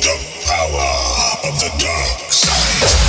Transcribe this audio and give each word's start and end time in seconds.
the 0.00 0.16
power 0.46 1.48
of 1.48 1.58
the 1.58 1.70
dark 1.78 2.30
side. 2.30 3.07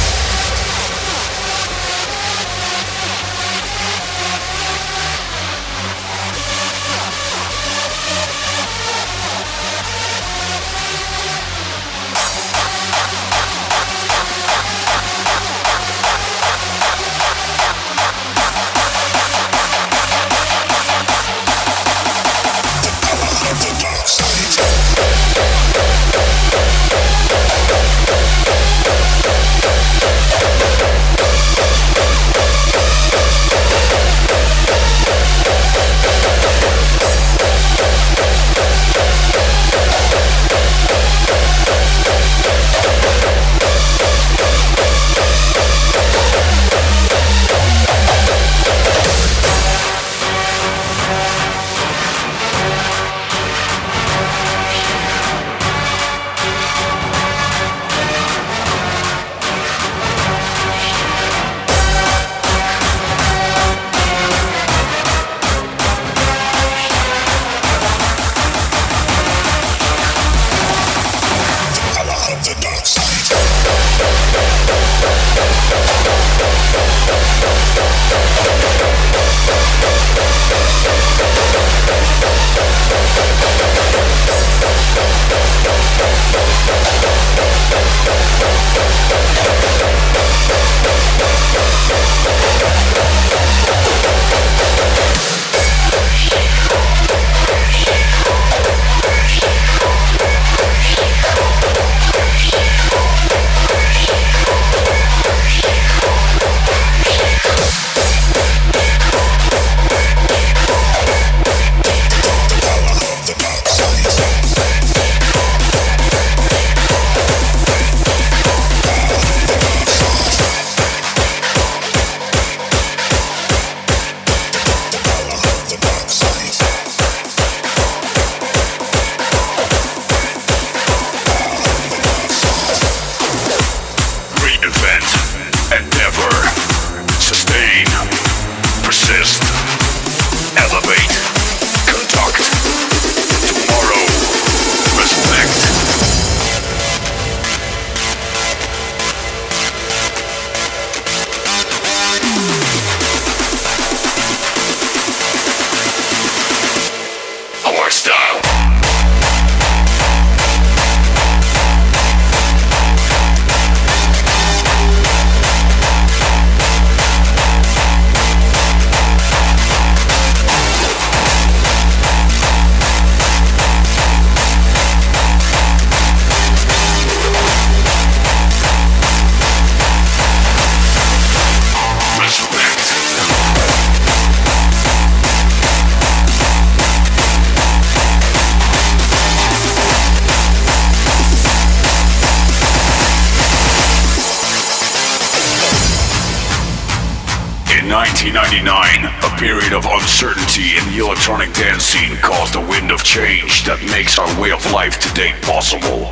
electronic 201.29 201.55
dance 201.55 201.83
scene 201.83 202.17
caused 202.17 202.55
a 202.55 202.59
wind 202.59 202.89
of 202.89 203.03
change 203.03 203.63
that 203.63 203.77
makes 203.91 204.17
our 204.17 204.41
way 204.41 204.51
of 204.51 204.65
life 204.71 204.99
today 204.99 205.31
possible. 205.43 206.09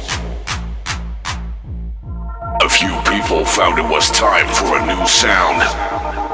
A 2.62 2.70
few 2.70 2.94
people 3.10 3.44
found 3.44 3.80
it 3.80 3.90
was 3.90 4.12
time 4.12 4.46
for 4.54 4.78
a 4.78 4.86
new 4.86 5.08
sound, 5.08 5.66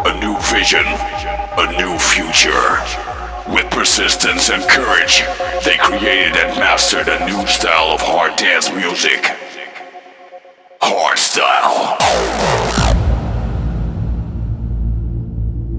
a 0.03 0.19
new 0.19 0.35
vision, 0.51 0.83
a 0.83 1.71
new 1.79 1.97
future. 1.97 2.75
With 3.55 3.71
persistence 3.71 4.49
and 4.49 4.61
courage, 4.67 5.23
they 5.63 5.77
created 5.77 6.35
and 6.35 6.59
mastered 6.59 7.07
a 7.07 7.25
new 7.25 7.47
style 7.47 7.95
of 7.95 8.01
hard 8.01 8.35
dance 8.35 8.69
music. 8.73 9.31
Hardstyle. 10.81 11.99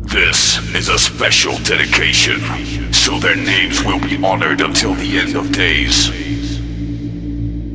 This 0.08 0.74
is 0.74 0.88
a 0.88 0.98
special 0.98 1.58
dedication 1.64 2.83
so 3.04 3.18
their 3.18 3.36
names 3.36 3.84
will 3.84 4.00
be 4.00 4.16
honored 4.24 4.62
until 4.62 4.94
the 4.94 5.18
end 5.18 5.36
of 5.36 5.52
days. 5.52 6.06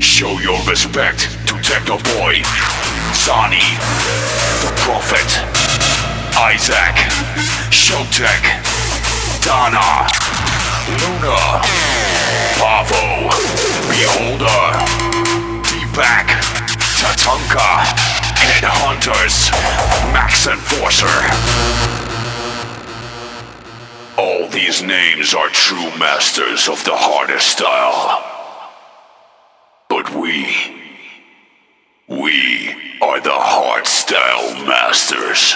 Show 0.04 0.32
your 0.40 0.58
respect 0.66 1.30
to 1.46 1.54
Technoboy, 1.62 2.42
Zany, 3.14 3.62
the 4.66 4.74
Prophet, 4.82 5.30
Isaac, 6.36 6.98
Showtek, 7.70 8.42
Donna, 9.46 10.10
Luna, 10.98 11.62
Pavo, 12.58 13.30
Beholder, 13.86 14.66
Deepack, 15.70 16.42
Tatanka, 16.98 17.86
Headhunterz, 18.34 19.52
Max 20.12 20.48
Enforcer. 20.48 22.09
These 24.52 24.82
names 24.82 25.36
are 25.36 25.48
true 25.50 25.96
masters 26.00 26.68
of 26.68 26.84
the 26.84 26.96
hardest 26.96 27.50
style. 27.50 28.26
But 29.88 30.10
we, 30.16 30.48
we 32.08 32.70
are 33.00 33.22
the 33.22 33.30
hardstyle 33.30 34.68
masters. 34.68 35.54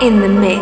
In 0.00 0.20
the 0.20 0.28
mix. 0.28 0.59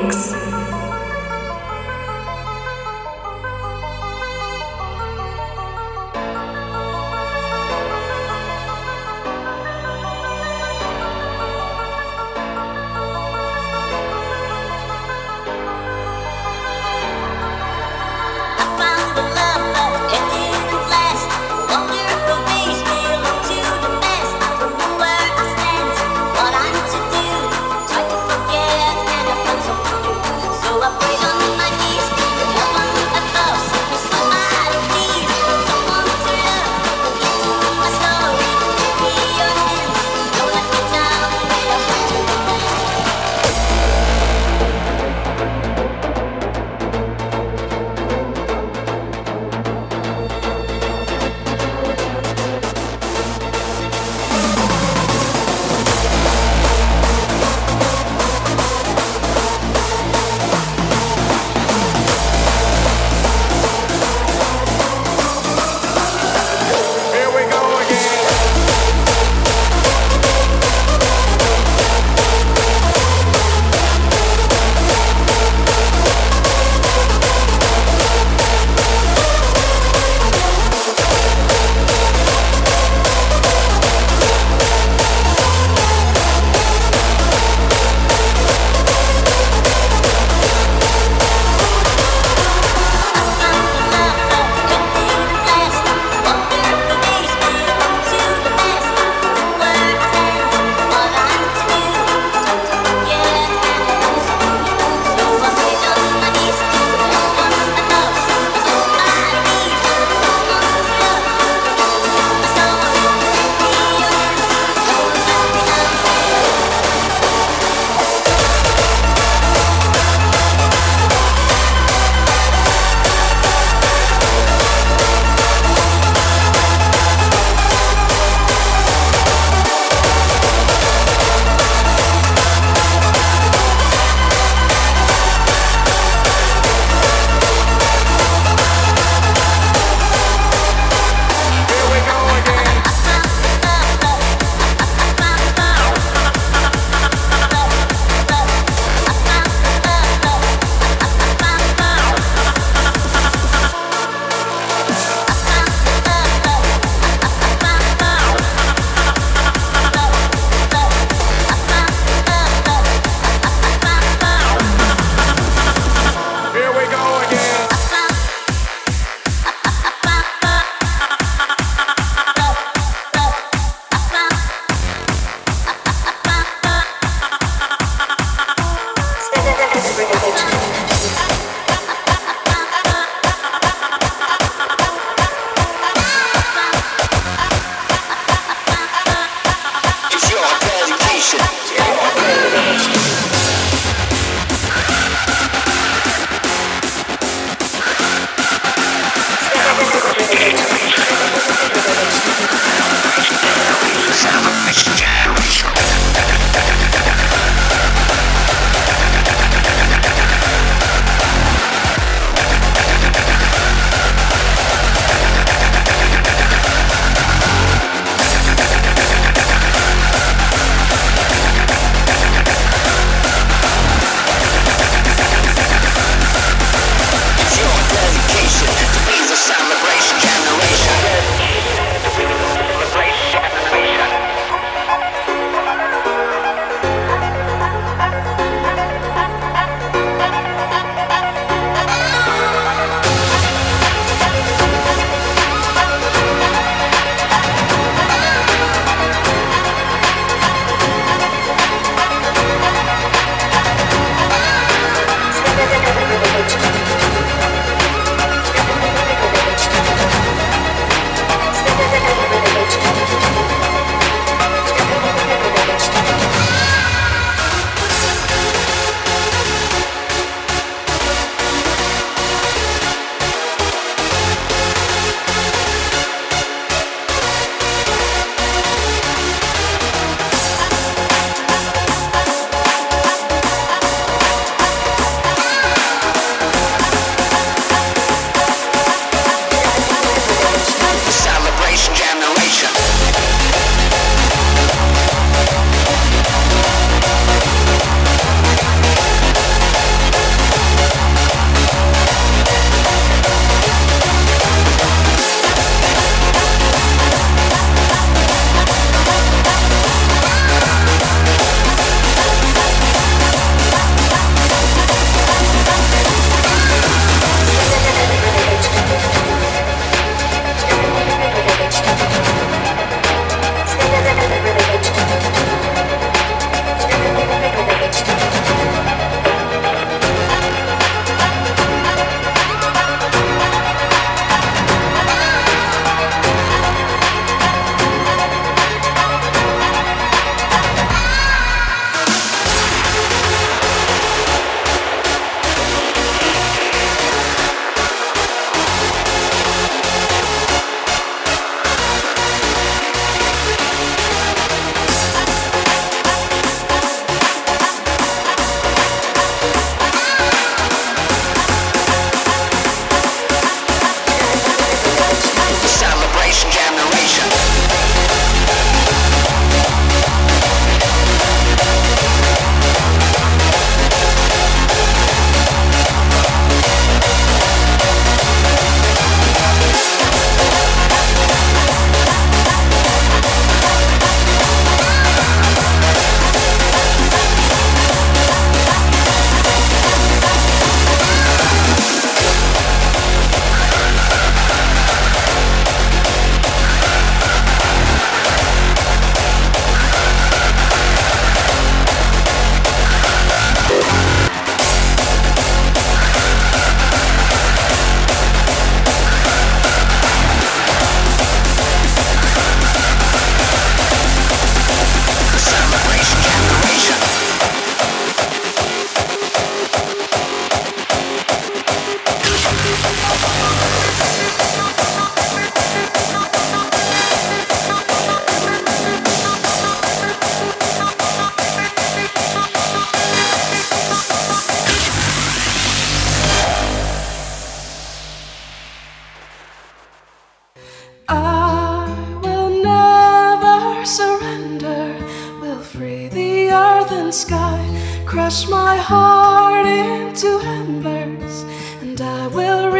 And 447.08 447.14
sky, 447.14 448.04
crush 448.04 448.46
my 448.48 448.76
heart 448.76 449.64
into 449.64 450.28
embers, 450.44 451.42
and 451.80 451.98
I 452.02 452.26
will 452.26 452.70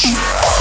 Session. 0.00 0.59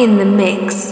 In 0.00 0.16
the 0.16 0.24
mix. 0.24 0.89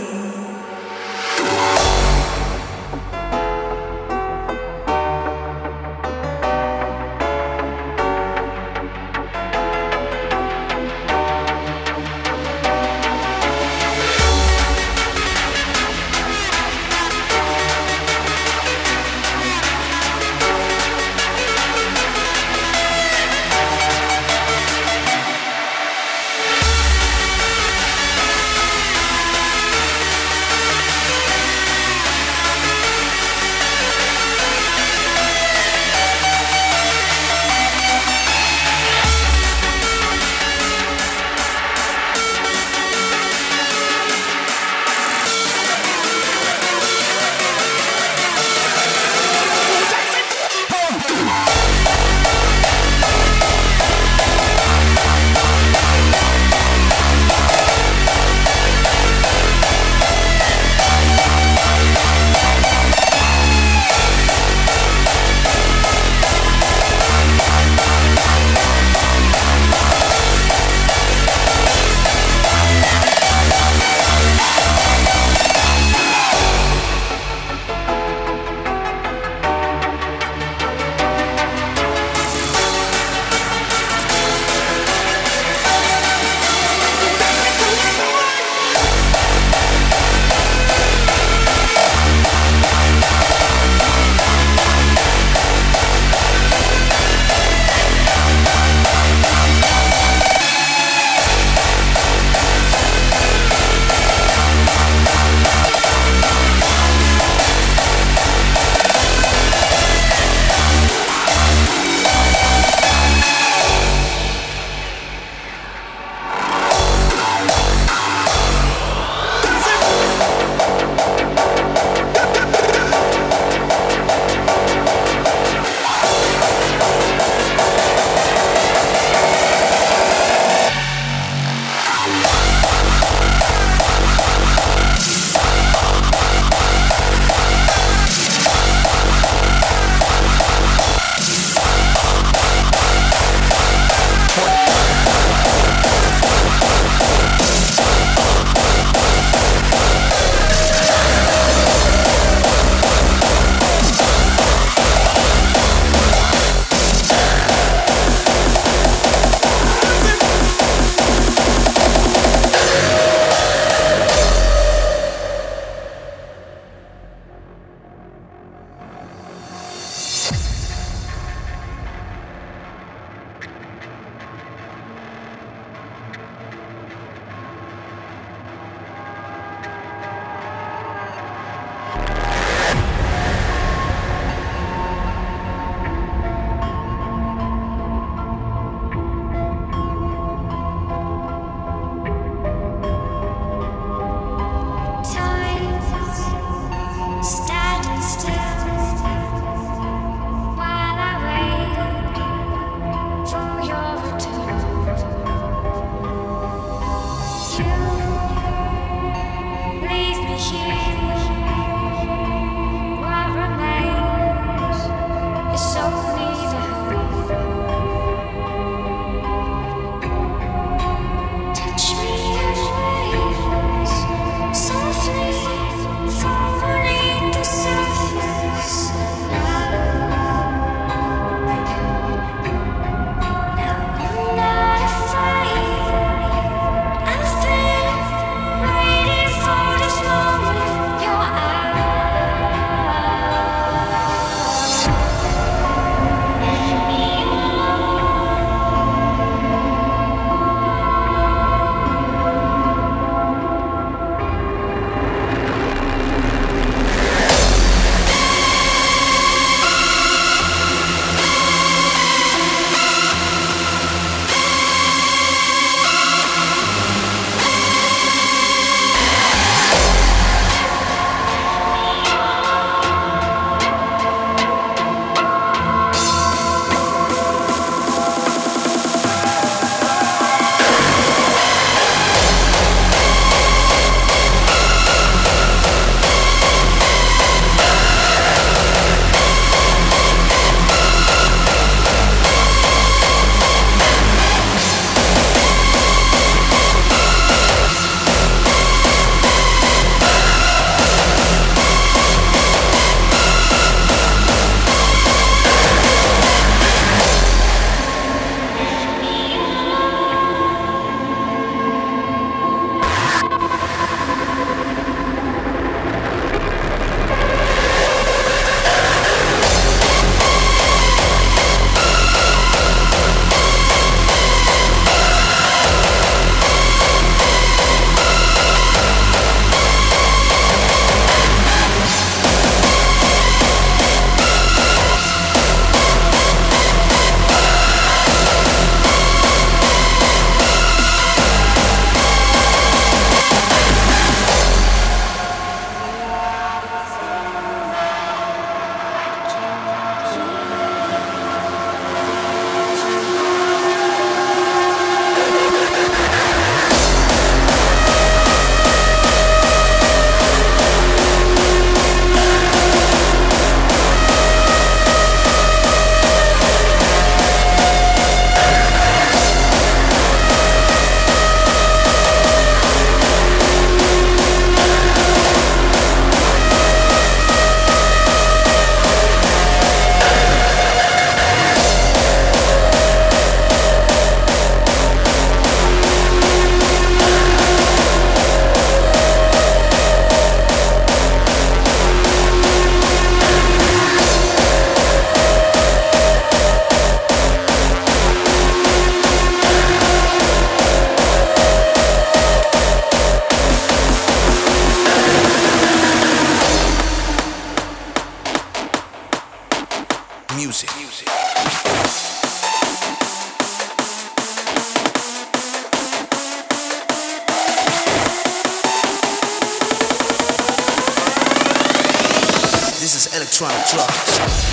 Electronic 423.29 423.67
drugs. 423.69 424.49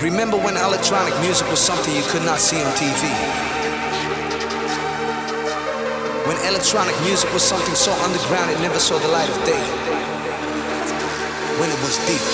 Remember 0.00 0.38
when 0.38 0.56
electronic 0.56 1.18
music 1.20 1.46
was 1.50 1.60
something 1.60 1.94
you 1.94 2.02
could 2.04 2.22
not 2.24 2.38
see 2.38 2.56
on 2.62 2.72
TV? 2.72 3.04
When 6.26 6.36
electronic 6.48 6.98
music 7.02 7.30
was 7.34 7.42
something 7.42 7.74
so 7.74 7.92
underground 7.92 8.50
it 8.50 8.60
never 8.60 8.78
saw 8.78 8.98
the 8.98 9.08
light 9.08 9.28
of 9.28 9.44
day? 9.44 9.89
When 11.60 11.68
it 11.68 11.76
was 11.84 11.98
deep. 12.08 12.24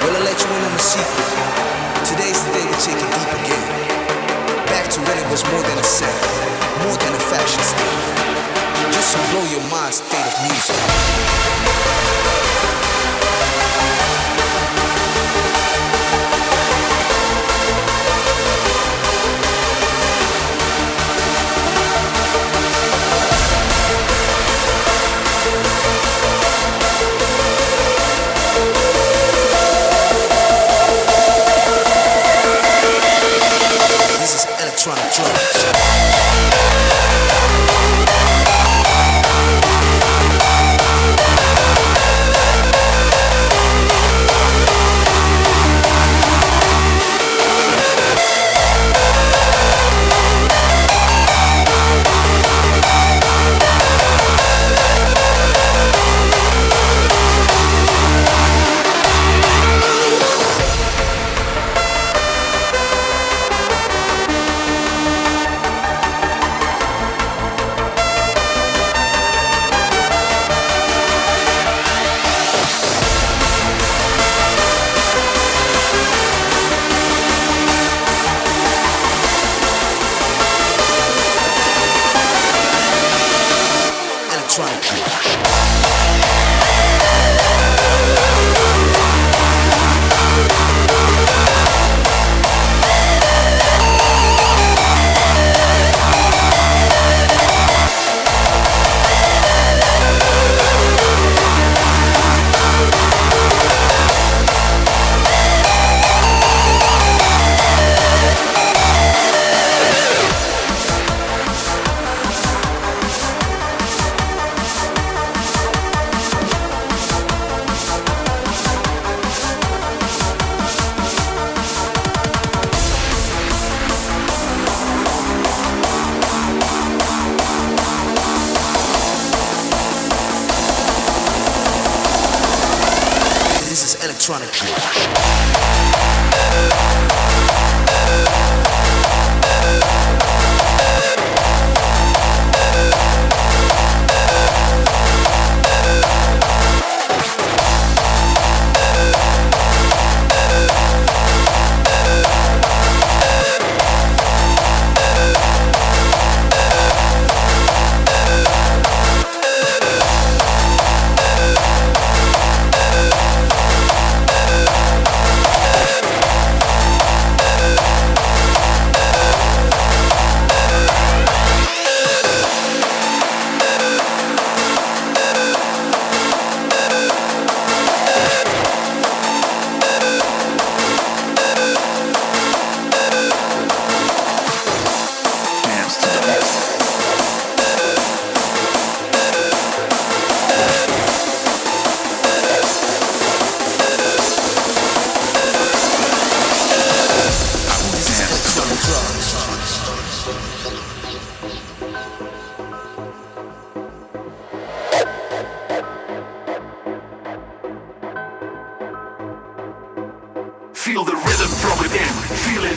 Will 0.00 0.16
I 0.16 0.20
let 0.24 0.40
you 0.40 0.48
in 0.48 0.64
on 0.64 0.72
a 0.72 0.78
secret? 0.80 1.28
Today's 2.08 2.40
the 2.40 2.52
day 2.56 2.64
we 2.64 2.72
take 2.80 2.96
it 2.96 3.10
deep 3.12 3.32
again. 3.36 3.68
Back 4.64 4.88
to 4.88 5.00
when 5.04 5.18
it 5.18 5.28
was 5.28 5.44
more 5.52 5.60
than 5.68 5.76
a 5.76 5.84
set, 5.84 6.08
more 6.88 6.96
than 6.96 7.12
a 7.12 7.20
fashion 7.20 7.60
statement. 7.60 8.94
Just 8.96 9.12
to 9.12 9.18
blow 9.28 9.44
your 9.52 9.60
mind 9.68 9.92
state 9.92 10.24
of 10.24 10.40
music. 10.48 10.80
Electronic 34.86 35.12
drugs. 35.12 35.49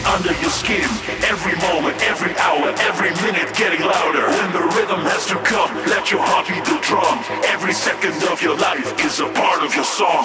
Under 0.05 0.33
your 0.41 0.51
skin. 0.51 0.87
Every 1.23 1.55
moment, 1.67 1.95
every 2.03 2.35
hour, 2.37 2.73
every 2.79 3.11
minute 3.23 3.53
getting 3.55 3.81
louder. 3.81 4.25
When 4.27 4.51
the 4.51 4.65
rhythm 4.75 5.01
has 5.07 5.25
to 5.27 5.37
come, 5.43 5.71
let 5.87 6.11
your 6.11 6.21
heart 6.21 6.47
beat 6.47 6.65
the 6.65 6.79
drum. 6.81 7.19
Every 7.47 7.73
second 7.73 8.21
of 8.31 8.41
your 8.41 8.57
life 8.57 8.87
is 8.99 9.19
a 9.19 9.29
part 9.29 9.63
of 9.63 9.73
your 9.75 9.85
song. 9.85 10.23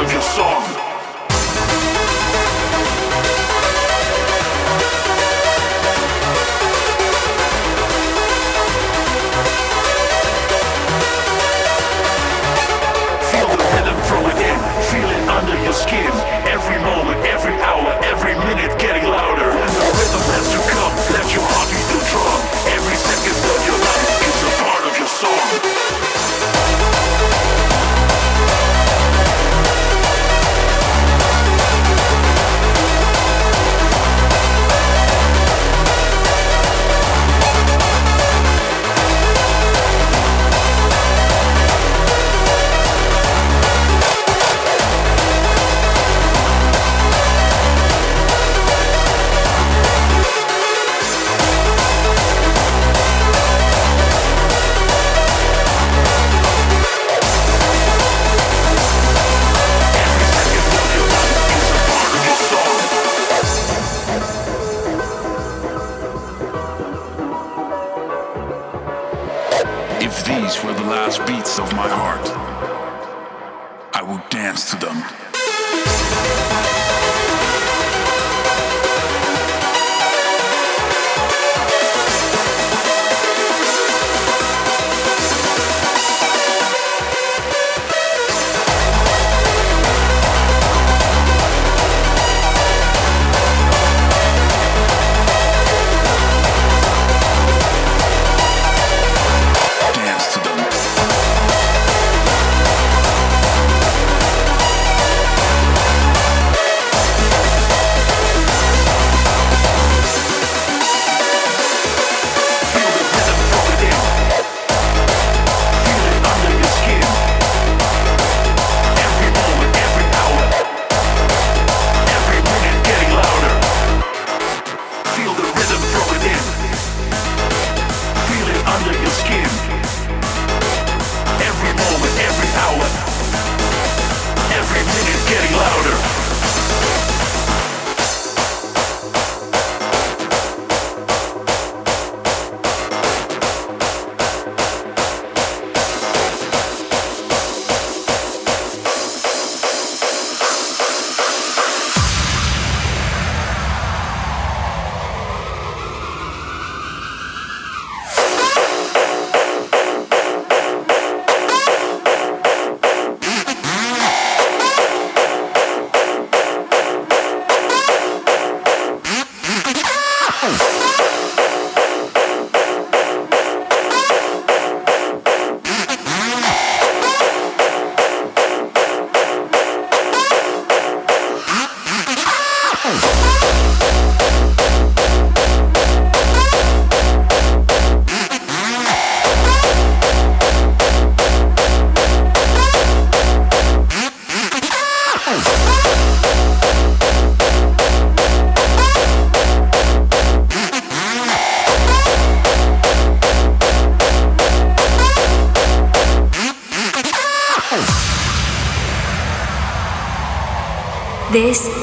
Is 0.00 0.12
a 0.12 0.47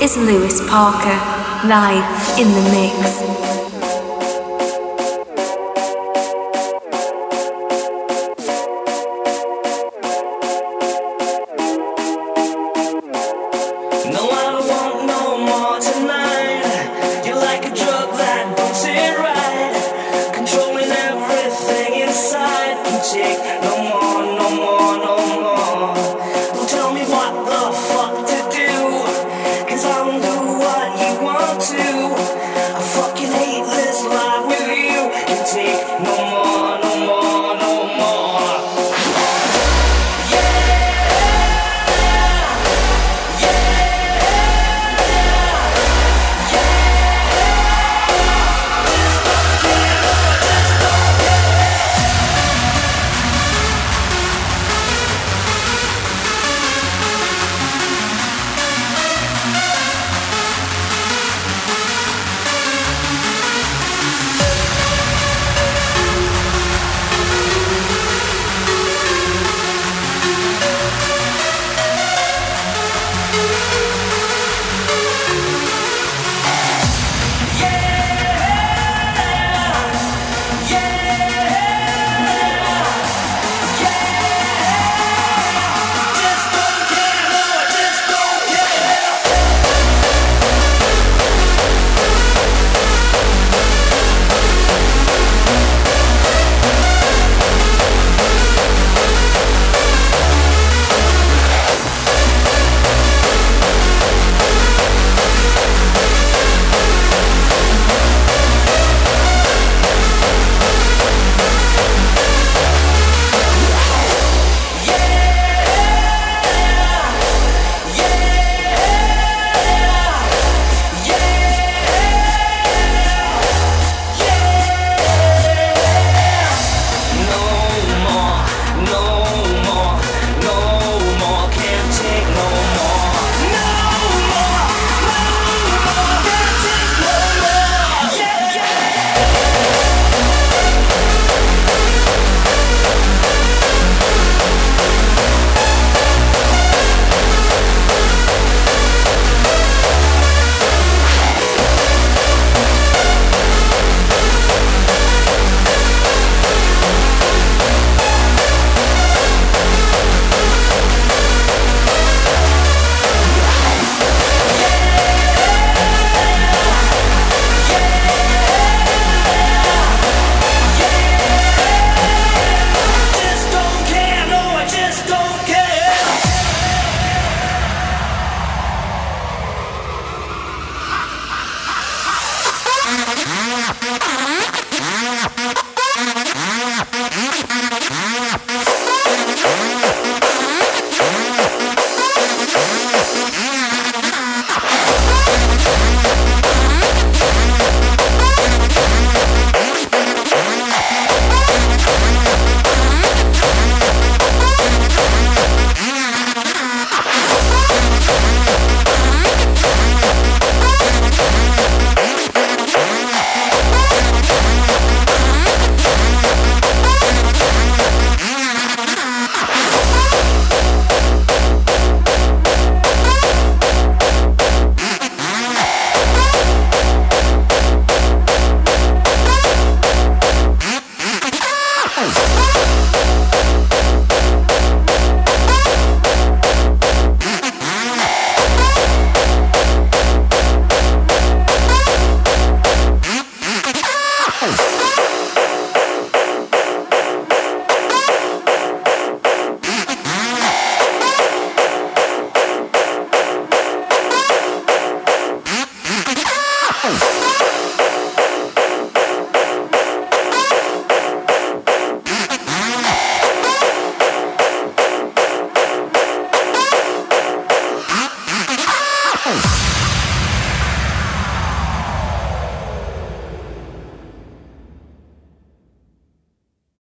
is 0.05 0.17
Luis 0.17 0.61
Parker, 0.69 1.17
live 1.67 2.37
in 2.37 2.47
the 2.51 2.61
mix. 2.69 3.54